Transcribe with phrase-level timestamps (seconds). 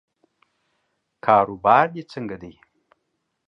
[1.25, 2.53] کاروبار دې څنګه دی؟